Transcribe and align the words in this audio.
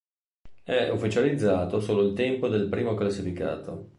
È 0.63 0.89
ufficializzato 0.89 1.79
solo 1.79 2.01
il 2.07 2.13
tempo 2.15 2.47
del 2.47 2.69
primo 2.69 2.95
classificato. 2.95 3.89